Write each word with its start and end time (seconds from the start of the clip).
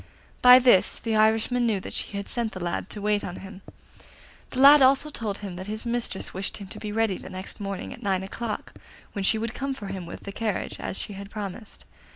By 0.41 0.57
this 0.57 0.95
the 0.97 1.15
Irishman 1.15 1.67
knew 1.67 1.79
that 1.81 1.93
she 1.93 2.17
had 2.17 2.27
sent 2.27 2.53
the 2.53 2.59
lad 2.59 2.89
to 2.89 2.99
wait 3.03 3.23
on 3.23 3.35
him. 3.35 3.61
The 4.49 4.59
lad 4.59 4.81
also 4.81 5.11
told 5.11 5.37
him 5.37 5.57
that 5.57 5.67
his 5.67 5.85
mistress 5.85 6.33
wished 6.33 6.57
him 6.57 6.65
to 6.69 6.79
be 6.79 6.91
ready 6.91 7.19
next 7.19 7.59
morning 7.59 7.93
at 7.93 8.01
nine 8.01 8.23
o'clock, 8.23 8.73
when 9.11 9.23
she 9.23 9.37
would 9.37 9.53
come 9.53 9.75
for 9.75 9.89
him 9.89 10.07
with 10.07 10.21
the 10.21 10.31
carriage, 10.31 10.79
as 10.79 10.97
she 10.97 11.13
had 11.13 11.29
promised. 11.29 11.85